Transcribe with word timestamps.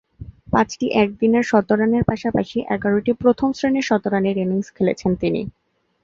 পাঁচটি 0.51 0.85
একদিনের 1.01 1.43
শতরানের 1.43 2.03
পাশাপাশি 2.03 2.57
এগারোটি 2.75 3.11
প্রথম-শ্রেণীর 3.21 3.87
শতরানের 3.89 4.35
ইনিংস 4.37 4.67
খেলেছেন 4.75 5.11
তিনি। 5.21 5.41